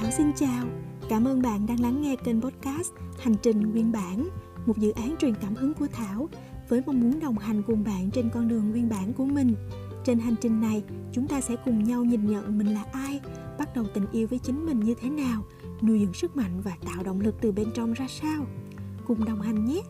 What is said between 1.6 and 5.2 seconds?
đang lắng nghe kênh podcast Hành trình nguyên bản, một dự án